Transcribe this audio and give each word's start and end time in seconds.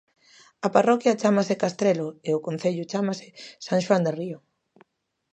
A 0.67 0.69
parroquia 0.75 1.19
chámase 1.21 1.59
Castrelo 1.63 2.07
e 2.27 2.31
o 2.37 2.43
concello 2.47 2.89
chámase 2.91 3.27
San 3.65 3.79
Xoán 3.85 4.01
de 4.05 4.11
Río. 4.19 4.37